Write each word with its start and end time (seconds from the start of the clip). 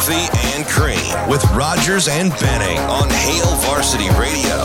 Coffee 0.00 0.38
and 0.56 0.66
Cream 0.66 1.28
with 1.28 1.44
Rogers 1.50 2.08
and 2.08 2.30
Benning 2.40 2.78
on 2.78 3.10
Hail 3.10 3.54
Varsity 3.56 4.08
Radio. 4.18 4.56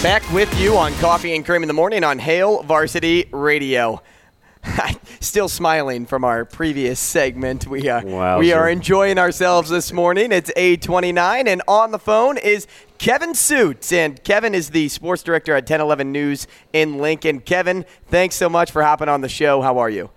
Back 0.00 0.22
with 0.32 0.56
you 0.60 0.76
on 0.76 0.94
Coffee 1.00 1.34
and 1.34 1.44
Cream 1.44 1.64
in 1.64 1.66
the 1.66 1.74
Morning 1.74 2.04
on 2.04 2.20
Hail 2.20 2.62
Varsity 2.62 3.28
Radio. 3.32 4.00
Still 5.20 5.48
smiling 5.48 6.06
from 6.06 6.22
our 6.22 6.44
previous 6.44 7.00
segment. 7.00 7.66
We 7.66 7.88
uh, 7.88 8.00
are 8.00 8.06
Wowzer. 8.06 8.38
we 8.38 8.52
are 8.52 8.68
enjoying 8.68 9.18
ourselves 9.18 9.70
this 9.70 9.92
morning. 9.92 10.30
It's 10.30 10.52
8:29 10.56 11.48
and 11.48 11.62
on 11.66 11.90
the 11.90 11.98
phone 11.98 12.38
is 12.38 12.68
Kevin 13.04 13.32
Sjuts 13.32 13.92
and 13.92 14.24
Kevin 14.24 14.54
is 14.54 14.70
the 14.70 14.88
sports 14.88 15.22
director 15.22 15.52
at 15.52 15.64
1011 15.64 16.10
News 16.10 16.46
in 16.72 16.96
Lincoln. 16.96 17.40
Kevin, 17.40 17.84
thanks 18.06 18.34
so 18.34 18.48
much 18.48 18.70
for 18.70 18.82
hopping 18.82 19.10
on 19.10 19.20
the 19.20 19.28
show. 19.28 19.60
How 19.60 19.76
are 19.76 19.90
you? 19.90 20.08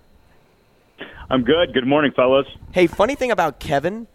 I'm 1.28 1.44
good. 1.44 1.74
Good 1.74 1.86
morning, 1.86 2.12
fellas. 2.16 2.46
Hey, 2.72 2.86
funny 2.86 3.14
thing 3.14 3.30
about 3.30 3.60
Kevin, 3.60 4.06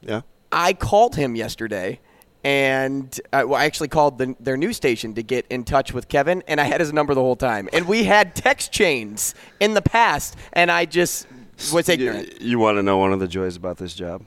Yeah. 0.00 0.20
I 0.52 0.74
called 0.74 1.16
him 1.16 1.34
yesterday, 1.34 1.98
and 2.44 3.20
uh, 3.32 3.42
well, 3.48 3.56
I 3.56 3.64
actually 3.64 3.88
called 3.88 4.18
the, 4.18 4.36
their 4.38 4.56
news 4.56 4.76
station 4.76 5.12
to 5.14 5.24
get 5.24 5.44
in 5.50 5.64
touch 5.64 5.92
with 5.92 6.06
Kevin, 6.06 6.44
and 6.46 6.60
I 6.60 6.64
had 6.66 6.80
his 6.80 6.92
number 6.92 7.14
the 7.14 7.22
whole 7.22 7.34
time. 7.34 7.68
And 7.72 7.88
we 7.88 8.04
had 8.04 8.36
text 8.36 8.70
chains 8.70 9.34
in 9.58 9.74
the 9.74 9.82
past, 9.82 10.36
and 10.52 10.70
I 10.70 10.84
just 10.84 11.26
was 11.72 11.88
ignorant. 11.88 12.40
You, 12.40 12.60
want 12.60 12.78
to 12.78 12.84
know 12.84 12.96
one 12.96 13.12
of 13.12 13.18
the 13.18 13.26
joys 13.26 13.56
about 13.56 13.78
this 13.78 13.92
job? 13.92 14.22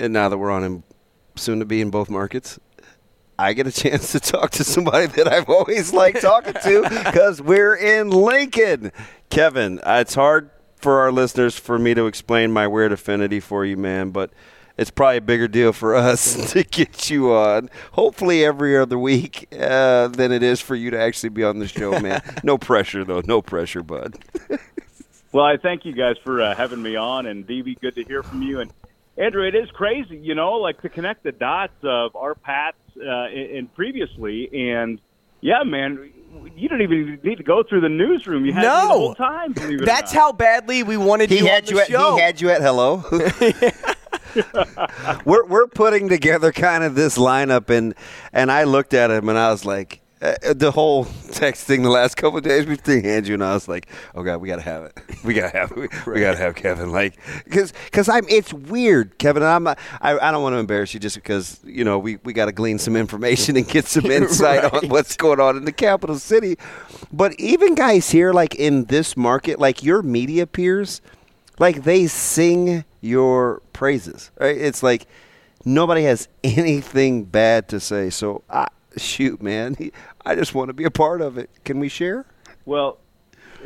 And 0.00 0.12
now 0.12 0.28
that 0.30 0.36
we're 0.36 0.50
on 0.50 0.64
in, 0.64 0.82
soon 1.36 1.60
to 1.60 1.64
be 1.64 1.80
in 1.80 1.90
both 1.90 2.10
markets, 2.10 2.58
I 3.38 3.52
get 3.52 3.66
a 3.66 3.72
chance 3.72 4.12
to 4.12 4.20
talk 4.20 4.50
to 4.52 4.64
somebody 4.64 5.06
that 5.06 5.30
I've 5.30 5.48
always 5.50 5.92
liked 5.92 6.22
talking 6.22 6.54
to 6.54 6.82
because 6.82 7.42
we're 7.42 7.74
in 7.74 8.10
Lincoln. 8.10 8.92
Kevin, 9.28 9.78
uh, 9.80 9.98
it's 10.00 10.14
hard 10.14 10.50
for 10.76 11.00
our 11.00 11.12
listeners 11.12 11.58
for 11.58 11.78
me 11.78 11.94
to 11.94 12.06
explain 12.06 12.52
my 12.52 12.66
weird 12.66 12.92
affinity 12.92 13.40
for 13.40 13.64
you, 13.64 13.76
man, 13.76 14.10
but 14.10 14.30
it's 14.78 14.90
probably 14.90 15.18
a 15.18 15.22
bigger 15.22 15.48
deal 15.48 15.72
for 15.72 15.94
us 15.94 16.50
to 16.52 16.62
get 16.62 17.10
you 17.10 17.34
on, 17.34 17.68
hopefully 17.92 18.44
every 18.44 18.76
other 18.76 18.98
week, 18.98 19.48
uh, 19.58 20.08
than 20.08 20.32
it 20.32 20.42
is 20.42 20.60
for 20.60 20.74
you 20.74 20.90
to 20.90 20.98
actually 20.98 21.30
be 21.30 21.44
on 21.44 21.58
the 21.58 21.68
show, 21.68 21.98
man. 22.00 22.22
no 22.42 22.56
pressure, 22.56 23.04
though. 23.04 23.22
No 23.24 23.42
pressure, 23.42 23.82
bud. 23.82 24.18
Well, 25.32 25.44
I 25.44 25.58
thank 25.58 25.84
you 25.84 25.92
guys 25.92 26.16
for 26.24 26.40
uh, 26.40 26.54
having 26.54 26.82
me 26.82 26.96
on, 26.96 27.26
and 27.26 27.46
DB, 27.46 27.78
good 27.80 27.94
to 27.96 28.04
hear 28.04 28.22
from 28.22 28.42
you. 28.42 28.60
And 28.60 28.72
Andrew, 29.18 29.46
it 29.46 29.54
is 29.54 29.70
crazy, 29.70 30.16
you 30.18 30.34
know, 30.34 30.52
like 30.52 30.80
to 30.82 30.88
connect 30.88 31.22
the 31.24 31.32
dots 31.32 31.72
of 31.82 32.14
our 32.16 32.34
paths 32.34 32.76
uh, 32.98 33.28
in, 33.28 33.56
in 33.56 33.66
previously, 33.68 34.48
and 34.52 35.00
yeah, 35.40 35.62
man, 35.64 36.10
you 36.54 36.68
don't 36.68 36.82
even 36.82 37.18
need 37.22 37.36
to 37.36 37.42
go 37.44 37.62
through 37.62 37.80
the 37.80 37.88
newsroom. 37.88 38.44
You 38.44 38.52
had 38.52 38.60
me 38.62 38.66
the 38.66 38.86
whole 38.88 39.14
time. 39.14 39.52
believe 39.52 39.80
it 39.80 39.82
or 39.82 39.86
That's 39.86 40.12
not. 40.12 40.20
how 40.20 40.32
badly 40.32 40.82
we 40.82 40.96
wanted 40.96 41.30
He 41.30 41.38
you 41.38 41.46
had 41.46 41.64
on 41.64 41.68
you 41.70 41.76
the 41.76 41.82
at 41.82 41.88
show. 41.88 42.14
he 42.16 42.20
had 42.20 42.40
you 42.40 42.50
at 42.50 42.62
hello. 42.62 43.04
we're 45.24 45.44
we're 45.46 45.66
putting 45.66 46.08
together 46.08 46.52
kind 46.52 46.84
of 46.84 46.94
this 46.94 47.16
lineup 47.16 47.70
and 47.70 47.94
and 48.32 48.50
I 48.50 48.64
looked 48.64 48.94
at 48.94 49.10
him 49.10 49.28
and 49.28 49.38
I 49.38 49.50
was 49.50 49.64
like 49.64 50.00
uh, 50.22 50.54
the 50.54 50.70
whole 50.70 51.04
text 51.32 51.64
thing 51.64 51.82
the 51.82 51.90
last 51.90 52.16
couple 52.16 52.38
of 52.38 52.44
days 52.44 52.64
between 52.64 53.04
Andrew 53.04 53.34
and 53.34 53.44
I 53.44 53.52
was 53.52 53.68
like, 53.68 53.86
oh 54.14 54.22
god, 54.22 54.38
we 54.38 54.48
gotta 54.48 54.62
have 54.62 54.84
it. 54.84 54.98
We 55.24 55.34
gotta 55.34 55.56
have 55.56 55.72
it. 55.72 55.76
We, 55.76 55.88
we 56.12 56.20
gotta 56.20 56.38
have 56.38 56.54
Kevin. 56.54 56.92
Like, 56.92 57.18
because 57.44 57.72
because 57.86 58.08
I'm 58.08 58.24
it's 58.28 58.52
weird, 58.52 59.18
Kevin. 59.18 59.42
And 59.42 59.50
I'm 59.50 59.66
I 59.66 59.76
I 60.00 60.30
don't 60.30 60.42
want 60.42 60.54
to 60.54 60.58
embarrass 60.58 60.94
you 60.94 61.00
just 61.00 61.16
because 61.16 61.60
you 61.64 61.84
know 61.84 61.98
we 61.98 62.16
we 62.22 62.32
got 62.32 62.46
to 62.46 62.52
glean 62.52 62.78
some 62.78 62.96
information 62.96 63.56
and 63.56 63.66
get 63.66 63.86
some 63.86 64.06
insight 64.10 64.72
on 64.72 64.88
what's 64.88 65.16
going 65.16 65.40
on 65.40 65.56
in 65.56 65.64
the 65.64 65.72
capital 65.72 66.18
city. 66.18 66.56
But 67.12 67.34
even 67.40 67.74
guys 67.74 68.10
here, 68.10 68.32
like 68.32 68.54
in 68.54 68.84
this 68.84 69.16
market, 69.16 69.58
like 69.58 69.82
your 69.82 70.02
media 70.02 70.46
peers, 70.46 71.00
like 71.58 71.82
they 71.82 72.06
sing 72.06 72.84
your 73.00 73.62
praises. 73.72 74.30
Right? 74.38 74.56
It's 74.56 74.82
like 74.82 75.08
nobody 75.64 76.04
has 76.04 76.28
anything 76.44 77.24
bad 77.24 77.68
to 77.68 77.80
say. 77.80 78.10
So 78.10 78.44
uh, 78.48 78.66
shoot, 79.00 79.42
man, 79.42 79.76
I 80.24 80.34
just 80.34 80.54
want 80.54 80.68
to 80.68 80.72
be 80.74 80.84
a 80.84 80.90
part 80.90 81.20
of 81.20 81.38
it. 81.38 81.50
Can 81.64 81.78
we 81.80 81.88
share? 81.88 82.26
Well, 82.64 82.98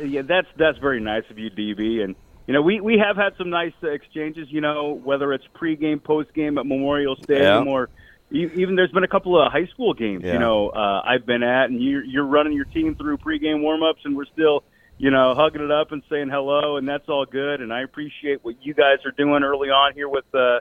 yeah, 0.03 0.21
that's 0.23 0.47
that's 0.57 0.77
very 0.77 0.99
nice 0.99 1.23
of 1.29 1.37
you, 1.37 1.49
DB. 1.49 2.03
And 2.03 2.15
you 2.47 2.53
know, 2.53 2.61
we 2.61 2.81
we 2.81 2.97
have 2.97 3.15
had 3.15 3.33
some 3.37 3.49
nice 3.49 3.73
uh, 3.83 3.89
exchanges. 3.89 4.47
You 4.49 4.61
know, 4.61 4.99
whether 5.03 5.33
it's 5.33 5.45
pregame, 5.55 5.99
postgame 6.01 6.59
at 6.59 6.65
Memorial 6.65 7.15
Stadium, 7.23 7.65
Yeah. 7.65 7.71
or 7.71 7.89
even 8.31 8.75
there's 8.75 8.91
been 8.91 9.03
a 9.03 9.07
couple 9.09 9.41
of 9.41 9.51
high 9.51 9.67
school 9.67 9.93
games. 9.93 10.23
Yeah. 10.23 10.33
You 10.33 10.39
know, 10.39 10.69
uh, 10.69 11.01
I've 11.05 11.25
been 11.25 11.43
at, 11.43 11.69
and 11.69 11.81
you're 11.81 12.03
you're 12.03 12.25
running 12.25 12.53
your 12.53 12.65
team 12.65 12.95
through 12.95 13.17
pregame 13.17 13.61
warmups, 13.61 14.05
and 14.05 14.15
we're 14.15 14.25
still. 14.25 14.63
You 14.97 15.09
know, 15.09 15.33
hugging 15.33 15.63
it 15.63 15.71
up 15.71 15.91
and 15.93 16.03
saying 16.11 16.29
hello, 16.29 16.77
and 16.77 16.87
that's 16.87 17.09
all 17.09 17.25
good. 17.25 17.59
And 17.59 17.73
I 17.73 17.81
appreciate 17.81 18.45
what 18.45 18.63
you 18.63 18.75
guys 18.75 18.97
are 19.03 19.09
doing 19.09 19.41
early 19.41 19.69
on 19.69 19.95
here 19.95 20.07
with 20.07 20.25
uh, 20.31 20.59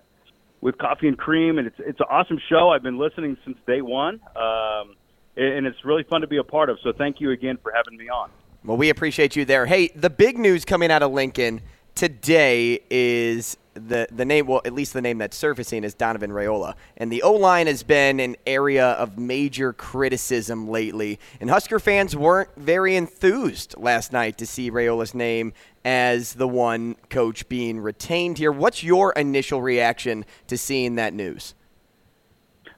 with 0.61 0.79
coffee 0.79 1.09
and 1.09 1.17
cream, 1.17 1.59
and 1.59 1.67
it's 1.67 1.77
it's 1.79 2.01
an 2.01 2.07
awesome 2.11 2.41
show. 2.49 2.71
I've 2.71 2.83
been 2.83 2.99
listening 2.99 3.37
since 3.45 3.57
day 3.67 3.81
one, 3.81 4.21
um, 4.37 4.95
and 5.37 5.67
it's 5.67 5.85
really 5.85 6.03
fun 6.05 6.21
to 6.21 6.27
be 6.27 6.37
a 6.37 6.45
part 6.45 6.71
of. 6.71 6.79
So 6.83 6.93
thank 6.93 7.21
you 7.21 7.31
again 7.31 7.59
for 7.63 7.73
having 7.75 7.97
me 7.97 8.09
on. 8.09 8.31
Well, 8.65 8.77
we 8.77 8.91
appreciate 8.91 9.37
you 9.37 9.45
there. 9.45 9.65
Hey, 9.65 9.89
the 9.89 10.11
big 10.11 10.39
news 10.39 10.65
coming 10.67 10.91
out 10.91 11.03
of 11.03 11.13
Lincoln 11.13 11.63
today 11.95 12.81
is 12.91 13.57
the 13.75 14.09
the 14.11 14.25
name. 14.25 14.47
Well, 14.47 14.61
at 14.65 14.73
least 14.73 14.93
the 14.93 15.01
name 15.01 15.19
that's 15.19 15.37
surfacing 15.37 15.85
is 15.85 15.95
Donovan 15.95 16.31
Raiola, 16.31 16.75
and 16.97 17.11
the 17.11 17.23
O 17.23 17.33
line 17.33 17.67
has 17.67 17.83
been 17.83 18.21
an 18.21 18.37
area 18.47 18.87
of 18.93 19.19
major 19.19 19.73
criticism 19.73 20.69
lately. 20.69 21.19
And 21.41 21.51
Husker 21.51 21.79
fans 21.79 22.17
weren't 22.17 22.51
very 22.57 22.97
enthused 22.97 23.75
last 23.79 24.13
night 24.13 24.39
to 24.39 24.47
see 24.47 24.71
Raiola's 24.71 25.15
name 25.15 25.53
as 25.85 26.35
the 26.35 26.49
one 26.49 26.97
coach 27.09 27.49
being 27.49 27.81
retained 27.81 28.39
here. 28.39 28.53
What's 28.53 28.83
your 28.83 29.13
initial 29.13 29.63
reaction 29.63 30.25
to 30.49 30.59
seeing 30.59 30.97
that 30.97 31.15
news? 31.15 31.55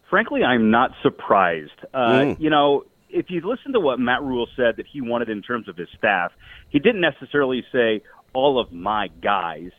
Frankly, 0.08 0.44
I'm 0.44 0.70
not 0.70 0.90
surprised. 1.02 1.70
Uh, 1.94 2.12
Mm. 2.12 2.40
You 2.40 2.50
know, 2.50 2.84
if 3.08 3.30
you 3.30 3.40
listen 3.40 3.72
to 3.72 3.80
what 3.80 3.98
Matt 3.98 4.22
Rhule 4.22 4.46
said 4.56 4.76
that 4.76 4.86
he 4.86 5.00
wanted 5.00 5.28
in 5.30 5.42
terms 5.42 5.68
of 5.68 5.76
his 5.76 5.88
staff, 5.96 6.32
he 6.68 6.78
didn't 6.78 7.00
necessarily 7.00 7.64
say 7.72 8.02
all 8.32 8.60
of 8.60 8.72
my 8.72 9.08
guys. 9.22 9.70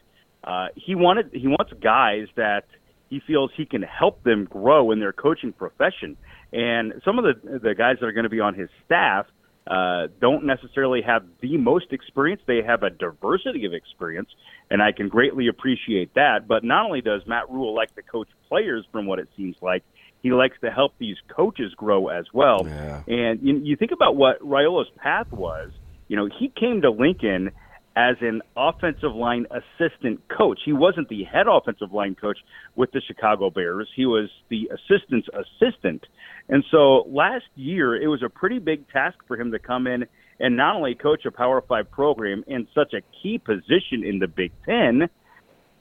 Uh, 0.43 0.67
he 0.75 0.95
wanted 0.95 1.29
he 1.33 1.47
wants 1.47 1.71
guys 1.81 2.27
that 2.35 2.65
he 3.09 3.21
feels 3.25 3.51
he 3.55 3.65
can 3.65 3.81
help 3.81 4.23
them 4.23 4.45
grow 4.45 4.91
in 4.91 4.99
their 4.99 5.13
coaching 5.13 5.53
profession. 5.53 6.17
And 6.51 7.01
some 7.05 7.17
of 7.19 7.23
the 7.23 7.59
the 7.59 7.75
guys 7.75 7.97
that 7.99 8.05
are 8.05 8.11
going 8.11 8.25
to 8.25 8.29
be 8.29 8.39
on 8.39 8.55
his 8.55 8.69
staff 8.85 9.25
uh, 9.65 10.07
don't 10.19 10.45
necessarily 10.45 11.01
have 11.01 11.23
the 11.41 11.57
most 11.57 11.93
experience. 11.93 12.41
They 12.45 12.61
have 12.61 12.83
a 12.83 12.89
diversity 12.89 13.65
of 13.65 13.73
experience, 13.73 14.29
and 14.69 14.81
I 14.81 14.91
can 14.91 15.07
greatly 15.07 15.47
appreciate 15.47 16.13
that. 16.15 16.47
But 16.47 16.63
not 16.63 16.85
only 16.85 17.01
does 17.01 17.21
Matt 17.25 17.49
Rhule 17.49 17.73
like 17.73 17.95
to 17.95 18.01
coach 18.01 18.27
players, 18.49 18.85
from 18.91 19.05
what 19.05 19.19
it 19.19 19.29
seems 19.37 19.55
like, 19.61 19.83
he 20.21 20.31
likes 20.31 20.57
to 20.61 20.71
help 20.71 20.93
these 20.99 21.17
coaches 21.33 21.73
grow 21.75 22.09
as 22.09 22.25
well. 22.33 22.65
Yeah. 22.65 23.03
And 23.07 23.41
you, 23.41 23.57
you 23.59 23.75
think 23.75 23.91
about 23.91 24.15
what 24.15 24.39
Raiola's 24.41 24.89
path 24.97 25.31
was. 25.31 25.71
You 26.07 26.17
know, 26.17 26.29
he 26.39 26.49
came 26.49 26.81
to 26.81 26.91
Lincoln 26.91 27.51
as 27.95 28.15
an 28.21 28.41
offensive 28.57 29.13
line 29.13 29.45
assistant 29.51 30.19
coach. 30.27 30.59
He 30.65 30.73
wasn't 30.73 31.09
the 31.09 31.23
head 31.23 31.45
offensive 31.47 31.93
line 31.93 32.15
coach 32.15 32.37
with 32.75 32.91
the 32.91 33.01
Chicago 33.01 33.49
Bears. 33.49 33.87
He 33.95 34.05
was 34.05 34.29
the 34.49 34.71
assistant's 34.73 35.27
assistant. 35.33 36.05
And 36.49 36.63
so 36.71 37.05
last 37.07 37.45
year, 37.55 37.95
it 37.95 38.07
was 38.07 38.23
a 38.23 38.29
pretty 38.29 38.59
big 38.59 38.89
task 38.89 39.17
for 39.27 39.39
him 39.39 39.51
to 39.51 39.59
come 39.59 39.85
in 39.85 40.05
and 40.39 40.57
not 40.57 40.75
only 40.75 40.95
coach 40.95 41.25
a 41.25 41.31
Power 41.31 41.61
Five 41.61 41.91
program 41.91 42.43
in 42.47 42.67
such 42.73 42.93
a 42.93 43.01
key 43.21 43.37
position 43.37 44.03
in 44.03 44.19
the 44.19 44.27
Big 44.27 44.51
Ten, 44.65 45.09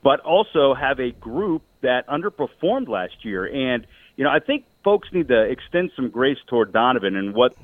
but 0.03 0.21
also 0.21 0.75
have 0.75 1.01
a 1.01 1.13
group 1.13 1.63
that 1.81 2.07
underperformed 2.09 2.89
last 2.89 3.25
year. 3.25 3.47
And, 3.47 3.87
you 4.17 4.25
know, 4.25 4.31
I 4.31 4.41
think 4.41 4.67
folks 4.85 5.09
need 5.13 5.29
to 5.29 5.43
extend 5.43 5.93
some 5.97 6.11
grace 6.11 6.39
toward 6.47 6.73
Donovan 6.73 7.17
and 7.17 7.35
what 7.35 7.57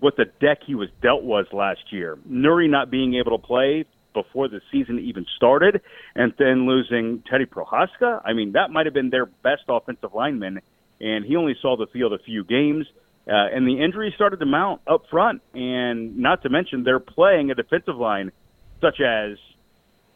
what 0.00 0.16
the 0.16 0.26
deck 0.40 0.58
he 0.66 0.74
was 0.74 0.88
dealt 1.02 1.22
was 1.22 1.46
last 1.52 1.80
year. 1.90 2.18
Nouri 2.28 2.68
not 2.70 2.90
being 2.90 3.14
able 3.14 3.36
to 3.38 3.44
play 3.44 3.84
before 4.14 4.46
the 4.48 4.60
season 4.70 4.98
even 4.98 5.24
started, 5.36 5.80
and 6.14 6.34
then 6.38 6.66
losing 6.66 7.22
Teddy 7.30 7.46
Prochazka. 7.46 8.20
I 8.24 8.34
mean, 8.34 8.52
that 8.52 8.70
might 8.70 8.86
have 8.86 8.94
been 8.94 9.10
their 9.10 9.26
best 9.26 9.62
offensive 9.68 10.12
lineman 10.14 10.60
and 11.02 11.24
he 11.24 11.36
only 11.36 11.54
saw 11.60 11.76
the 11.76 11.86
field 11.92 12.12
a 12.12 12.18
few 12.18 12.44
games. 12.44 12.86
Uh, 13.26 13.54
and 13.54 13.66
the 13.66 13.82
injuries 13.84 14.12
started 14.14 14.38
to 14.38 14.46
mount 14.46 14.80
up 14.86 15.02
front, 15.10 15.42
and 15.54 16.18
not 16.18 16.42
to 16.42 16.48
mention 16.48 16.82
they're 16.82 16.98
playing 16.98 17.50
a 17.50 17.54
defensive 17.54 17.96
line 17.96 18.32
such 18.80 19.00
as 19.00 19.36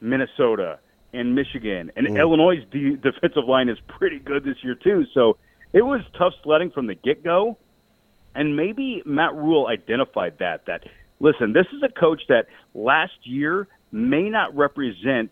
Minnesota 0.01 0.81
and 1.13 1.35
Michigan, 1.35 1.93
and 1.95 2.09
mm. 2.09 2.19
Illinois' 2.19 2.65
de- 2.73 2.97
defensive 2.97 3.45
line 3.47 3.69
is 3.69 3.79
pretty 3.87 4.19
good 4.19 4.43
this 4.43 4.57
year 4.63 4.75
too. 4.75 5.05
So 5.15 5.37
it 5.73 5.83
was 5.83 6.01
tough 6.19 6.33
sledding 6.43 6.73
from 6.73 6.89
the 6.89 6.97
get 6.97 7.23
go, 7.23 7.59
and 8.37 8.57
maybe 8.57 9.03
Matt 9.05 9.35
Rhule 9.35 9.67
identified 9.67 10.39
that. 10.39 10.67
That 10.67 10.85
listen, 11.21 11.53
this 11.53 11.67
is 11.73 11.83
a 11.83 11.89
coach 11.89 12.23
that 12.29 12.47
last 12.75 13.19
year 13.25 13.69
may 13.93 14.29
not 14.29 14.55
represent 14.57 15.31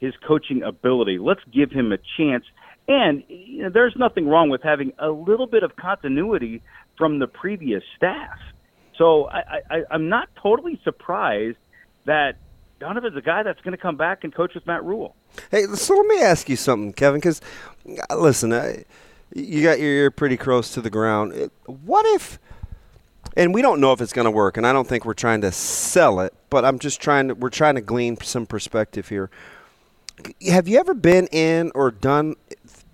his 0.00 0.14
coaching 0.26 0.62
ability. 0.62 1.18
Let's 1.18 1.42
give 1.52 1.70
him 1.70 1.92
a 1.92 1.98
chance. 2.16 2.44
And 2.88 3.22
you 3.28 3.62
know, 3.62 3.70
there's 3.72 3.94
nothing 3.96 4.26
wrong 4.26 4.50
with 4.50 4.62
having 4.62 4.92
a 4.98 5.08
little 5.08 5.46
bit 5.46 5.62
of 5.62 5.76
continuity 5.76 6.62
from 6.98 7.18
the 7.18 7.26
previous 7.26 7.82
staff. 7.96 8.38
So 8.98 9.28
I, 9.28 9.60
I, 9.70 9.82
I'm 9.90 10.08
not 10.08 10.28
totally 10.42 10.78
surprised 10.84 11.56
that 12.06 12.32
Donovan's 12.80 13.16
a 13.16 13.22
guy 13.22 13.42
that's 13.42 13.60
going 13.60 13.72
to 13.72 13.80
come 13.80 13.96
back 13.96 14.24
and 14.24 14.34
coach 14.34 14.54
with 14.54 14.66
Matt 14.66 14.84
Rhule. 14.84 15.14
Hey, 15.50 15.64
so 15.66 15.94
let 15.94 16.06
me 16.06 16.22
ask 16.22 16.48
you 16.48 16.56
something, 16.56 16.92
Kevin, 16.92 17.20
because 17.20 17.40
listen, 18.14 18.52
I, 18.52 18.84
you 19.34 19.62
got 19.62 19.78
your 19.78 19.90
ear 19.90 20.10
pretty 20.10 20.36
close 20.36 20.72
to 20.74 20.80
the 20.80 20.90
ground. 20.90 21.50
What 21.66 22.06
if, 22.06 22.38
and 23.36 23.54
we 23.54 23.62
don't 23.62 23.80
know 23.80 23.92
if 23.92 24.00
it's 24.00 24.12
going 24.12 24.24
to 24.24 24.30
work, 24.30 24.56
and 24.56 24.66
I 24.66 24.72
don't 24.72 24.86
think 24.86 25.04
we're 25.04 25.14
trying 25.14 25.40
to 25.42 25.52
sell 25.52 26.20
it, 26.20 26.34
but 26.50 26.64
I'm 26.64 26.78
just 26.78 27.00
trying 27.00 27.28
to, 27.28 27.34
we're 27.34 27.50
trying 27.50 27.76
to 27.76 27.80
glean 27.80 28.16
some 28.20 28.46
perspective 28.46 29.08
here. 29.08 29.30
Have 30.48 30.68
you 30.68 30.78
ever 30.78 30.94
been 30.94 31.28
in 31.28 31.70
or 31.74 31.90
done, 31.90 32.36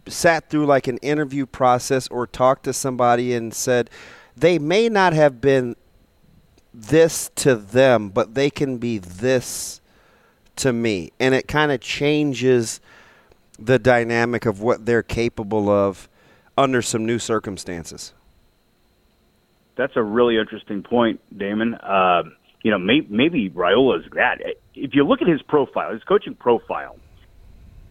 sat 0.07 0.49
through 0.51 0.67
like 0.67 0.87
an 0.87 0.99
interview 0.99 1.47
process 1.47 2.07
or 2.09 2.27
talked 2.27 2.65
to 2.65 2.73
somebody 2.73 3.35
and 3.35 3.53
said 3.53 3.91
they 4.37 4.59
may 4.59 4.89
not 4.89 5.13
have 5.13 5.41
been 5.41 5.75
this 6.73 7.31
to 7.35 7.57
them, 7.57 8.11
but 8.11 8.35
they 8.35 8.51
can 8.51 8.79
be 8.79 8.99
this 8.99 9.81
to 10.57 10.73
me. 10.73 11.11
And 11.19 11.35
it 11.35 11.49
kind 11.49 11.73
of 11.73 11.81
changes 11.81 12.81
the 13.59 13.79
dynamic 13.79 14.45
of 14.47 14.61
what 14.61 14.85
they're 14.85 15.03
capable 15.03 15.69
of 15.71 16.09
under 16.57 16.83
some 16.83 17.05
new 17.05 17.19
circumstances. 17.19 18.15
That's 19.77 19.97
a 19.97 20.03
really 20.03 20.39
interesting 20.39 20.83
point, 20.83 21.21
Damon. 21.37 21.75
Uh, 21.75 22.23
you 22.63 22.71
know, 22.71 22.79
may, 22.79 23.03
maybe 23.09 23.51
Raiola's 23.51 24.07
that. 24.15 24.39
If 24.75 24.95
you 24.95 25.05
look 25.05 25.21
at 25.23 25.29
his 25.29 25.43
profile, 25.43 25.93
his 25.93 26.03
coaching 26.03 26.35
profile, 26.35 26.97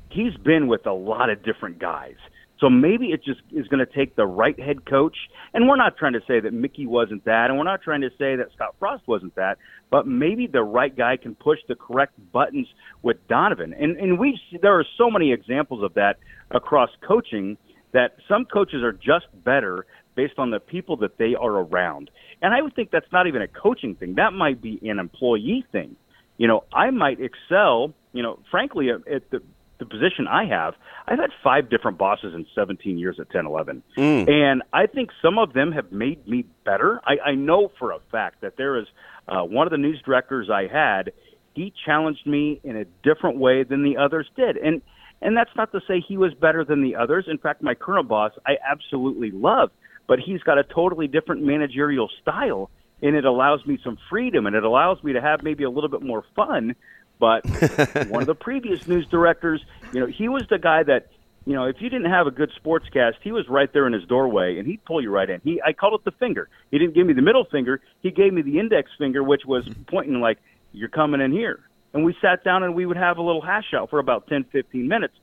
he's 0.09 0.35
been 0.35 0.67
with 0.67 0.85
a 0.87 0.93
lot 0.93 1.29
of 1.29 1.43
different 1.43 1.79
guys. 1.79 2.15
So 2.59 2.69
maybe 2.69 3.07
it 3.07 3.23
just 3.23 3.41
is 3.51 3.67
going 3.67 3.85
to 3.85 3.91
take 3.91 4.15
the 4.15 4.25
right 4.25 4.57
head 4.59 4.85
coach. 4.85 5.15
And 5.53 5.67
we're 5.67 5.75
not 5.75 5.97
trying 5.97 6.13
to 6.13 6.21
say 6.27 6.39
that 6.39 6.53
Mickey 6.53 6.87
wasn't 6.87 7.25
that, 7.25 7.49
and 7.49 7.57
we're 7.57 7.65
not 7.65 7.81
trying 7.81 8.01
to 8.01 8.09
say 8.17 8.37
that 8.37 8.47
Scott 8.53 8.75
Frost 8.79 9.07
wasn't 9.07 9.35
that, 9.35 9.57
but 9.89 10.07
maybe 10.07 10.47
the 10.47 10.63
right 10.63 10.95
guy 10.95 11.17
can 11.17 11.35
push 11.35 11.59
the 11.67 11.75
correct 11.75 12.13
buttons 12.31 12.67
with 13.01 13.17
Donovan. 13.27 13.73
And 13.73 13.97
and 13.97 14.17
we 14.17 14.39
there 14.61 14.79
are 14.79 14.85
so 14.97 15.11
many 15.11 15.33
examples 15.33 15.83
of 15.83 15.93
that 15.95 16.17
across 16.49 16.89
coaching 17.05 17.57
that 17.95 18.17
some 18.27 18.43
coaches 18.43 18.83
are 18.83 18.91
just 18.91 19.25
better 19.43 19.85
based 20.15 20.37
on 20.37 20.51
the 20.51 20.59
people 20.59 20.97
that 20.97 21.17
they 21.17 21.33
are 21.33 21.51
around. 21.51 22.09
And 22.41 22.53
I 22.53 22.61
would 22.61 22.75
think 22.75 22.91
that's 22.91 23.11
not 23.11 23.27
even 23.27 23.41
a 23.41 23.47
coaching 23.47 23.95
thing. 23.95 24.15
That 24.15 24.33
might 24.33 24.61
be 24.61 24.79
an 24.83 24.99
employee 24.99 25.65
thing. 25.71 25.95
You 26.37 26.47
know, 26.47 26.65
I 26.73 26.91
might 26.91 27.19
excel, 27.21 27.93
you 28.11 28.21
know, 28.21 28.39
frankly 28.51 28.89
at 28.89 29.29
the 29.31 29.41
the 29.77 29.85
position 29.85 30.25
I 30.25 30.45
have, 30.45 30.73
I've 31.05 31.19
had 31.19 31.31
five 31.43 31.69
different 31.69 31.97
bosses 31.97 32.33
in 32.33 32.45
17 32.55 32.97
years 32.97 33.17
at 33.19 33.29
10, 33.29 33.45
11. 33.45 33.83
Mm. 33.97 34.29
And 34.29 34.63
I 34.71 34.87
think 34.87 35.09
some 35.21 35.37
of 35.37 35.51
them 35.51 35.73
have 35.73 35.91
made 35.91 36.25
me 36.25 36.45
better. 36.63 37.01
I, 37.05 37.31
I 37.31 37.35
know 37.35 37.73
for 37.77 37.91
a 37.91 37.99
fact 38.09 38.39
that 38.39 38.55
there 38.55 38.77
is 38.77 38.85
uh, 39.27 39.41
one 39.41 39.67
of 39.67 39.71
the 39.71 39.77
news 39.77 40.01
directors 40.05 40.49
I 40.49 40.67
had, 40.71 41.11
he 41.55 41.73
challenged 41.85 42.25
me 42.25 42.61
in 42.63 42.77
a 42.77 42.85
different 43.03 43.37
way 43.37 43.63
than 43.63 43.83
the 43.83 43.97
others 43.97 44.29
did. 44.37 44.55
And, 44.55 44.81
and 45.25 45.35
that's 45.35 45.55
not 45.55 45.71
to 45.71 45.81
say 45.87 45.99
he 45.99 46.17
was 46.17 46.33
better 46.33 46.63
than 46.63 46.81
the 46.81 46.95
others. 46.95 47.25
In 47.27 47.37
fact, 47.37 47.61
my 47.61 47.73
current 47.73 48.07
boss, 48.07 48.31
I 48.45 48.57
absolutely 48.65 49.31
love, 49.31 49.71
but 50.07 50.19
he's 50.19 50.41
got 50.41 50.57
a 50.57 50.63
totally 50.63 51.07
different 51.07 51.43
managerial 51.43 52.09
style 52.21 52.69
and 53.01 53.15
it 53.15 53.25
allows 53.25 53.65
me 53.65 53.77
some 53.83 53.97
freedom 54.09 54.45
and 54.47 54.55
it 54.55 54.63
allows 54.63 55.03
me 55.03 55.13
to 55.13 55.21
have 55.21 55.43
maybe 55.43 55.63
a 55.63 55.69
little 55.69 55.89
bit 55.89 56.01
more 56.01 56.23
fun 56.35 56.75
but 57.19 57.45
one 58.09 58.21
of 58.21 58.27
the 58.27 58.35
previous 58.35 58.87
news 58.87 59.07
directors, 59.07 59.63
you 59.93 59.99
know, 59.99 60.07
he 60.07 60.27
was 60.27 60.43
the 60.49 60.57
guy 60.57 60.83
that, 60.83 61.07
you 61.45 61.53
know, 61.53 61.65
if 61.65 61.77
you 61.79 61.89
didn't 61.89 62.09
have 62.11 62.27
a 62.27 62.31
good 62.31 62.51
sportscast, 62.61 63.15
he 63.21 63.31
was 63.31 63.47
right 63.47 63.71
there 63.71 63.87
in 63.87 63.93
his 63.93 64.03
doorway 64.05 64.57
and 64.57 64.67
he'd 64.67 64.83
pull 64.85 65.01
you 65.01 65.09
right 65.09 65.29
in. 65.29 65.39
He, 65.43 65.61
I 65.61 65.73
called 65.73 65.99
it 65.99 66.03
the 66.03 66.11
finger. 66.11 66.49
He 66.71 66.79
didn't 66.79 66.95
give 66.95 67.05
me 67.05 67.13
the 67.13 67.21
middle 67.21 67.45
finger. 67.45 67.81
He 68.01 68.11
gave 68.11 68.33
me 68.33 68.41
the 68.41 68.59
index 68.59 68.91
finger, 68.97 69.23
which 69.23 69.45
was 69.45 69.67
pointing 69.87 70.19
like, 70.19 70.39
you're 70.73 70.89
coming 70.89 71.21
in 71.21 71.31
here. 71.31 71.61
And 71.95 72.03
we 72.03 72.13
sat 72.21 72.43
down 72.43 72.61
and 72.61 72.75
we 72.75 72.85
would 72.85 72.97
have 72.97 73.17
a 73.17 73.21
little 73.21 73.41
hash 73.41 73.73
out 73.73 73.89
for 73.89 73.99
about 73.99 74.27
10, 74.27 74.45
15 74.51 74.87
minutes. 74.87 75.13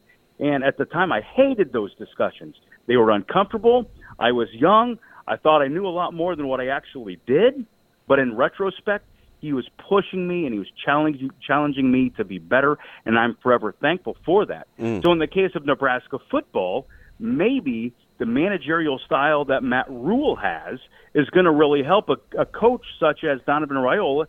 And 0.41 0.65
at 0.65 0.79
the 0.79 0.87
time, 0.87 1.13
I 1.13 1.21
hated 1.21 1.71
those 1.71 1.95
discussions. 1.97 2.57
They 2.87 2.97
were 2.97 3.11
uncomfortable. 3.11 3.91
I 4.19 4.33
was 4.33 4.49
young. 4.53 4.99
I 5.29 5.37
thought 5.37 5.61
I 5.61 5.69
knew 5.69 5.87
a 5.87 5.93
lot 5.93 6.15
more 6.15 6.35
than 6.35 6.49
what 6.49 6.61
I 6.61 6.69
actually 6.69 7.21
did. 7.27 7.67
But 8.09 8.19
in 8.19 8.35
retrospect, 8.35 9.05
he 9.43 9.53
was 9.53 9.69
pushing 9.87 10.27
me 10.27 10.47
and 10.47 10.55
he 10.55 10.59
was 10.59 10.69
challenging 10.83 11.31
challenging 11.47 11.93
me 11.93 12.11
to 12.17 12.25
be 12.25 12.39
better, 12.39 12.79
and 13.05 13.19
I'm 13.19 13.37
forever 13.43 13.75
thankful 13.81 14.17
for 14.25 14.47
that. 14.47 14.69
Mm. 14.79 15.03
So 15.03 15.13
in 15.13 15.19
the 15.19 15.27
case 15.27 15.51
of 15.55 15.67
Nebraska 15.67 16.19
football, 16.31 16.87
maybe 17.19 17.93
the 18.19 18.27
managerial 18.27 19.01
style 19.05 19.45
that 19.47 19.63
Matt 19.63 19.91
Rhule 19.91 20.37
has 20.37 20.79
is 21.13 21.29
going 21.31 21.45
to 21.45 21.51
really 21.51 21.83
help 21.83 22.09
a, 22.09 22.17
a, 22.41 22.47
coach 22.47 22.87
such 23.01 23.25
as 23.25 23.41
Donovan 23.47 23.77
Raiola 23.77 24.27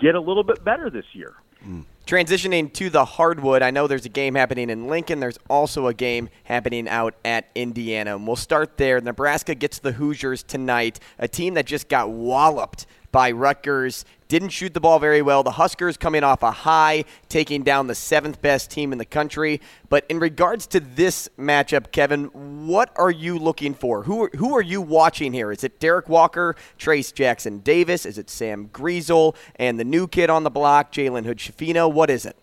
get 0.00 0.14
a 0.14 0.20
little 0.20 0.44
bit 0.44 0.64
better 0.64 0.88
this 0.88 1.04
year. 1.12 1.34
Mm. 1.66 1.84
Transitioning 2.06 2.72
to 2.74 2.90
the 2.90 3.04
hardwood, 3.04 3.62
I 3.62 3.70
know 3.70 3.86
there's 3.86 4.06
a 4.06 4.10
game 4.10 4.34
happening 4.34 4.70
in 4.70 4.88
Lincoln. 4.88 5.20
There's 5.20 5.38
also 5.48 5.86
a 5.86 5.94
game 5.94 6.28
happening 6.44 6.88
out 6.88 7.14
at 7.24 7.48
Indiana. 7.54 8.16
And 8.16 8.26
we'll 8.26 8.36
start 8.36 8.76
there. 8.76 9.00
Nebraska 9.00 9.54
gets 9.54 9.78
the 9.78 9.92
Hoosiers 9.92 10.42
tonight, 10.42 10.98
a 11.18 11.28
team 11.28 11.54
that 11.54 11.64
just 11.64 11.88
got 11.88 12.10
walloped 12.10 12.86
by 13.12 13.30
Rutgers. 13.30 14.04
Didn't 14.32 14.48
shoot 14.48 14.72
the 14.72 14.80
ball 14.80 14.98
very 14.98 15.20
well. 15.20 15.42
The 15.42 15.50
Huskers 15.50 15.98
coming 15.98 16.24
off 16.24 16.42
a 16.42 16.50
high, 16.50 17.04
taking 17.28 17.62
down 17.64 17.86
the 17.86 17.94
seventh 17.94 18.40
best 18.40 18.70
team 18.70 18.90
in 18.90 18.96
the 18.96 19.04
country. 19.04 19.60
But 19.90 20.06
in 20.08 20.20
regards 20.20 20.66
to 20.68 20.80
this 20.80 21.28
matchup, 21.38 21.92
Kevin, 21.92 22.66
what 22.66 22.90
are 22.96 23.10
you 23.10 23.38
looking 23.38 23.74
for? 23.74 24.04
Who 24.04 24.22
are, 24.22 24.30
who 24.38 24.56
are 24.56 24.62
you 24.62 24.80
watching 24.80 25.34
here? 25.34 25.52
Is 25.52 25.64
it 25.64 25.78
Derrick 25.78 26.08
Walker, 26.08 26.56
Trayce 26.78 27.12
Jackson 27.12 27.58
Davis? 27.58 28.06
Is 28.06 28.16
it 28.16 28.30
Sam 28.30 28.68
Griesel 28.68 29.36
and 29.56 29.78
the 29.78 29.84
new 29.84 30.08
kid 30.08 30.30
on 30.30 30.44
the 30.44 30.50
block, 30.50 30.92
Jalen 30.92 31.26
Hood 31.26 31.36
Schifino? 31.36 31.92
What 31.92 32.08
is 32.08 32.24
it? 32.24 32.34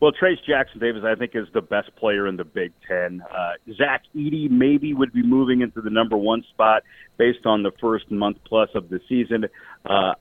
Well, 0.00 0.10
Trayce 0.10 0.44
Jackson 0.44 0.80
Davis, 0.80 1.02
I 1.06 1.14
think, 1.14 1.36
is 1.36 1.46
the 1.54 1.62
best 1.62 1.94
player 1.94 2.26
in 2.26 2.36
the 2.36 2.44
Big 2.44 2.72
Ten. 2.88 3.22
Uh, 3.22 3.52
Zach 3.76 4.02
Edey 4.16 4.50
maybe 4.50 4.94
would 4.94 5.12
be 5.12 5.22
moving 5.22 5.60
into 5.60 5.80
the 5.80 5.90
number 5.90 6.16
one 6.16 6.42
spot 6.50 6.82
based 7.18 7.46
on 7.46 7.62
the 7.62 7.70
first 7.80 8.10
month 8.10 8.38
plus 8.44 8.68
of 8.74 8.88
the 8.88 9.00
season. 9.08 9.46
Uh, 9.86 10.14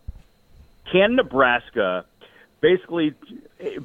can 0.91 1.15
Nebraska 1.15 2.05
basically, 2.61 3.13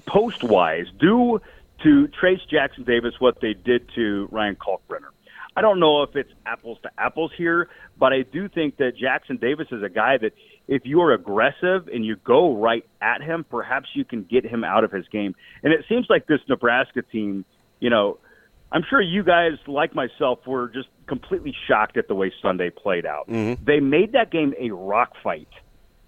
post 0.06 0.44
wise, 0.44 0.86
do 0.98 1.40
to 1.82 2.08
Trayce 2.20 2.46
Jackson 2.48 2.84
Davis 2.84 3.14
what 3.18 3.40
they 3.40 3.54
did 3.54 3.88
to 3.94 4.28
Ryan 4.30 4.56
Kalkbrenner? 4.56 5.10
I 5.56 5.60
don't 5.60 5.80
know 5.80 6.04
if 6.04 6.14
it's 6.14 6.30
apples 6.46 6.78
to 6.84 6.90
apples 6.96 7.32
here, 7.36 7.68
but 7.98 8.12
I 8.12 8.22
do 8.22 8.48
think 8.48 8.76
that 8.76 8.96
Jackson 8.96 9.38
Davis 9.38 9.66
is 9.72 9.82
a 9.82 9.88
guy 9.88 10.16
that 10.18 10.32
if 10.68 10.82
you 10.84 11.00
are 11.00 11.12
aggressive 11.12 11.88
and 11.88 12.06
you 12.06 12.14
go 12.16 12.54
right 12.54 12.84
at 13.00 13.22
him, 13.22 13.44
perhaps 13.48 13.88
you 13.94 14.04
can 14.04 14.22
get 14.22 14.44
him 14.44 14.62
out 14.62 14.84
of 14.84 14.92
his 14.92 15.08
game. 15.08 15.34
And 15.64 15.72
it 15.72 15.84
seems 15.88 16.06
like 16.08 16.26
this 16.26 16.40
Nebraska 16.48 17.02
team, 17.02 17.44
you 17.80 17.90
know, 17.90 18.18
I'm 18.70 18.84
sure 18.88 19.00
you 19.00 19.24
guys, 19.24 19.52
like 19.66 19.94
myself, 19.94 20.46
were 20.46 20.68
just 20.68 20.88
completely 21.06 21.54
shocked 21.66 21.96
at 21.96 22.06
the 22.06 22.14
way 22.14 22.32
Sunday 22.40 22.70
played 22.70 23.06
out. 23.06 23.28
Mm-hmm. 23.28 23.64
They 23.64 23.80
made 23.80 24.12
that 24.12 24.30
game 24.30 24.54
a 24.60 24.70
rock 24.70 25.14
fight. 25.24 25.48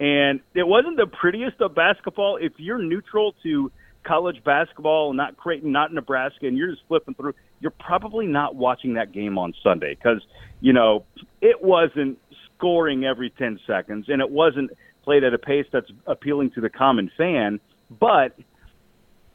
And 0.01 0.41
it 0.55 0.67
wasn't 0.67 0.97
the 0.97 1.07
prettiest 1.07 1.61
of 1.61 1.75
basketball. 1.75 2.39
If 2.41 2.55
you're 2.57 2.83
neutral 2.83 3.35
to 3.43 3.71
college 4.03 4.43
basketball, 4.43 5.13
not 5.13 5.37
Creighton, 5.37 5.73
not 5.73 5.93
Nebraska, 5.93 6.47
and 6.47 6.57
you're 6.57 6.71
just 6.71 6.83
flipping 6.89 7.15
through, 7.15 7.35
you're 7.61 7.71
probably 7.71 8.27
not 8.27 8.57
watching 8.57 8.95
that 8.95 9.13
game 9.13 9.37
on 9.37 9.53
Sunday 9.63 9.95
because, 9.95 10.23
you 10.61 10.73
know, 10.73 11.05
it 11.43 11.63
wasn't 11.63 12.19
scoring 12.57 13.05
every 13.05 13.29
10 13.31 13.61
seconds, 13.67 14.07
and 14.09 14.23
it 14.23 14.31
wasn't 14.31 14.71
played 15.05 15.23
at 15.23 15.35
a 15.35 15.39
pace 15.39 15.67
that's 15.71 15.91
appealing 16.07 16.51
to 16.53 16.63
the 16.63 16.71
common 16.71 17.11
fan. 17.19 17.61
But 17.91 18.39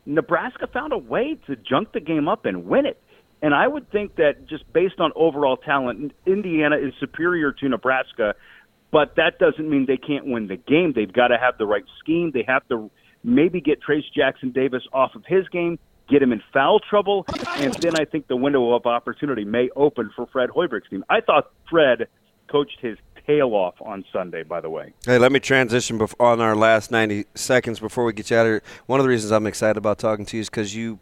Nebraska 0.05 0.67
found 0.67 0.93
a 0.93 0.97
way 0.97 1.37
to 1.47 1.55
junk 1.55 1.91
the 1.93 1.99
game 1.99 2.27
up 2.27 2.45
and 2.45 2.65
win 2.65 2.87
it. 2.87 2.99
And 3.41 3.53
I 3.53 3.67
would 3.67 3.91
think 3.91 4.15
that 4.15 4.47
just 4.47 4.63
based 4.73 4.99
on 4.99 5.11
overall 5.15 5.57
talent, 5.57 6.13
Indiana 6.25 6.77
is 6.77 6.93
superior 6.99 7.51
to 7.51 7.69
Nebraska, 7.69 8.33
but 8.95 9.17
that 9.17 9.39
doesn't 9.39 9.69
mean 9.69 9.87
they 9.87 9.97
can't 9.97 10.25
win 10.25 10.47
the 10.47 10.55
game. 10.55 10.93
They've 10.95 11.11
got 11.11 11.27
to 11.27 11.37
have 11.37 11.57
the 11.57 11.65
right 11.65 11.83
scheme. 11.99 12.31
They 12.33 12.45
have 12.47 12.65
to 12.69 12.89
maybe 13.25 13.59
get 13.59 13.79
Trayce 13.83 14.05
Jackson 14.15 14.51
Davis 14.51 14.83
off 14.93 15.15
of 15.15 15.25
his 15.27 15.45
game. 15.49 15.77
get 16.09 16.21
him 16.21 16.31
in 16.31 16.41
foul 16.53 16.79
trouble, 16.79 17.25
and 17.57 17.73
then 17.73 17.99
I 17.99 18.05
think 18.05 18.27
the 18.27 18.37
window 18.37 18.73
of 18.73 18.85
opportunity 18.85 19.43
may 19.43 19.67
open 19.75 20.11
for 20.15 20.27
Fred 20.27 20.49
Hoiberg's 20.49 20.87
team. 20.89 21.03
I 21.09 21.19
thought 21.19 21.51
Fred 21.69 22.07
coached 22.49 22.77
his 22.79 22.97
tail 23.27 23.49
off 23.49 23.73
on 23.81 24.05
Sunday, 24.13 24.43
by 24.43 24.61
the 24.61 24.69
way. 24.69 24.93
Hey, 25.05 25.17
let 25.17 25.33
me 25.33 25.41
transition 25.41 25.99
on 26.21 26.39
our 26.39 26.55
last 26.55 26.89
90 26.89 27.25
seconds 27.35 27.81
before 27.81 28.05
we 28.05 28.13
get 28.13 28.29
you 28.29 28.37
out 28.37 28.45
of 28.45 28.49
here. 28.49 28.63
One 28.85 29.01
of 29.01 29.03
the 29.03 29.09
reasons 29.09 29.33
I'm 29.33 29.45
excited 29.45 29.75
about 29.75 29.99
talking 29.99 30.25
to 30.27 30.37
you 30.37 30.41
is 30.41 30.49
because 30.49 30.73
you, 30.73 30.99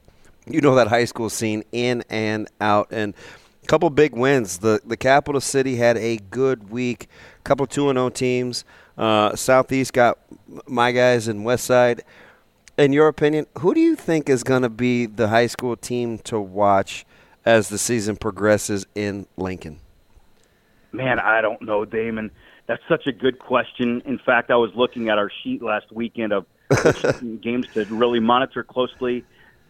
you 0.47 0.61
know 0.61 0.73
that 0.73 0.87
high 0.87 1.05
school 1.05 1.29
scene 1.29 1.63
in 1.71 2.03
and 2.09 2.47
out. 2.59 2.87
And 2.89 3.13
a 3.63 3.67
couple 3.67 3.89
big 3.89 4.13
wins. 4.13 4.59
The, 4.59 4.81
the 4.85 4.97
capital 4.97 5.41
city 5.41 5.77
had 5.77 5.97
a 5.97 6.17
good 6.17 6.69
week, 6.69 7.07
a 7.39 7.41
couple 7.43 7.65
2 7.65 7.89
and 7.89 7.97
0 7.97 8.09
teams. 8.09 8.65
Uh, 8.97 9.35
Southeast 9.35 9.93
got 9.93 10.19
my 10.67 10.91
guys 10.91 11.27
in 11.27 11.43
West 11.43 11.65
Side. 11.65 12.03
In 12.77 12.91
your 12.91 13.07
opinion, 13.07 13.45
who 13.59 13.73
do 13.73 13.79
you 13.79 13.95
think 13.95 14.29
is 14.29 14.43
going 14.43 14.63
to 14.63 14.69
be 14.69 15.05
the 15.05 15.29
high 15.29 15.47
school 15.47 15.75
team 15.75 16.17
to 16.19 16.39
watch 16.39 17.05
as 17.45 17.69
the 17.69 17.77
season 17.77 18.15
progresses 18.15 18.85
in 18.95 19.27
Lincoln? 19.37 19.79
Man, 20.91 21.19
I 21.19 21.41
don't 21.41 21.61
know, 21.61 21.85
Damon. 21.85 22.31
That's 22.67 22.81
such 22.87 23.07
a 23.07 23.11
good 23.11 23.39
question. 23.39 24.01
In 24.05 24.19
fact, 24.19 24.51
I 24.51 24.55
was 24.55 24.71
looking 24.75 25.09
at 25.09 25.17
our 25.17 25.31
sheet 25.43 25.61
last 25.61 25.91
weekend 25.91 26.33
of 26.33 26.45
games 27.41 27.67
to 27.73 27.85
really 27.85 28.19
monitor 28.19 28.63
closely. 28.63 29.23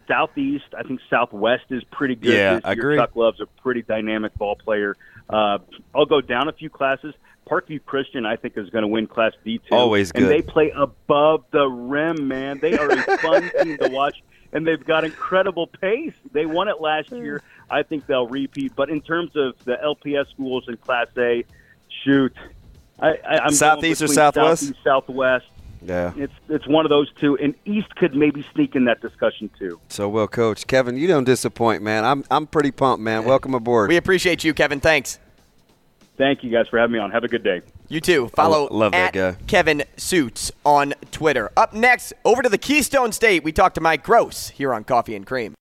Southeast, 0.07 0.65
I 0.77 0.83
think 0.83 1.00
Southwest 1.10 1.65
is 1.69 1.83
pretty 1.86 2.15
good. 2.15 2.33
Yeah, 2.33 2.55
this 2.55 2.65
I 2.65 2.74
year. 2.74 2.79
agree. 2.79 2.98
Chuck 2.98 3.15
Love's 3.15 3.41
a 3.41 3.45
pretty 3.62 3.81
dynamic 3.81 4.33
ball 4.36 4.55
player. 4.55 4.95
Uh, 5.29 5.60
I'll 5.95 6.05
go 6.05 6.22
down 6.22 6.48
a 6.48 6.53
few 6.53 6.69
classes. 6.69 7.13
Parkview 7.50 7.83
Christian, 7.86 8.25
I 8.25 8.36
think, 8.38 8.57
is 8.57 8.69
going 8.69 8.83
to 8.83 8.88
win 8.88 9.07
Class 9.07 9.33
D 9.43 9.60
two. 9.60 9.75
Always 9.75 10.12
and 10.12 10.24
good. 10.24 10.29
they 10.29 10.41
play 10.41 10.72
above 10.72 11.43
the 11.51 11.67
rim, 11.67 12.27
man. 12.27 12.60
They 12.60 12.77
are 12.77 12.89
a 12.89 13.17
fun 13.17 13.51
team 13.63 13.77
to 13.79 13.89
watch, 13.89 14.22
and 14.53 14.65
they've 14.65 14.83
got 14.83 15.03
incredible 15.03 15.67
pace. 15.67 16.13
They 16.31 16.45
won 16.45 16.67
it 16.67 16.79
last 16.79 17.12
year. 17.12 17.41
I 17.69 17.83
think 17.83 18.05
they'll 18.05 18.27
repeat. 18.27 18.74
But 18.75 18.89
in 18.89 19.01
terms 19.01 19.36
of 19.36 19.55
the 19.65 19.75
LPS 19.75 20.29
schools 20.29 20.65
in 20.67 20.77
Class 20.77 21.07
A, 21.17 21.43
shoot, 22.03 22.33
I, 23.00 23.10
I, 23.27 23.38
I'm 23.39 23.51
Southeast 23.51 24.01
or 24.01 24.07
going 24.07 24.13
between 24.13 24.15
Southwest? 24.15 24.62
Southeast, 24.62 24.83
Southwest. 24.83 25.45
Yeah. 25.86 26.13
It's 26.16 26.34
it's 26.50 26.68
one 26.68 26.86
of 26.86 26.90
those 26.90 27.12
two, 27.20 27.38
and 27.38 27.54
East 27.66 27.96
could 27.96 28.16
maybe 28.16 28.46
sneak 28.54 28.75
in 28.75 28.86
that 28.86 29.02
discussion 29.02 29.50
too. 29.58 29.80
So 29.90 30.08
well, 30.10 30.28
Coach 30.28 30.68
Kevin, 30.68 30.98
you 30.98 31.08
don't 31.08 31.24
disappoint, 31.24 31.84
man. 31.84 32.06
I'm 32.06 32.24
I'm 32.32 32.48
pretty 32.48 32.72
pumped, 32.72 33.04
man. 33.04 33.25
Welcome 33.25 33.54
aboard. 33.54 33.90
We 33.90 33.98
appreciate 33.98 34.44
you, 34.44 34.54
Kevin. 34.54 34.80
Thanks. 34.80 35.20
Thank 36.16 36.44
you 36.44 36.52
guys 36.52 36.68
for 36.68 36.78
having 36.78 36.94
me 36.94 37.00
on. 37.00 37.10
Have 37.10 37.24
a 37.24 37.28
good 37.28 37.44
day. 37.44 37.62
You 37.90 38.00
too. 38.00 38.30
Follow 38.30 38.68
love 38.70 38.92
that 38.92 39.16
at 39.16 39.38
guy. 39.38 39.44
Kevin 39.48 39.84
Sjuts 39.98 40.52
on 40.63 40.94
Twitter. 41.12 41.52
Up 41.58 41.74
next, 41.74 42.13
over 42.24 42.42
to 42.42 42.50
the 42.50 42.58
Keystone 42.58 43.12
State, 43.12 43.44
we 43.44 43.52
talk 43.52 43.74
to 43.74 43.82
Mike 43.82 44.04
Gross 44.04 44.50
here 44.50 44.74
on 44.74 44.84
Coffee 44.84 45.16
and 45.16 45.25
Cream. 45.25 45.52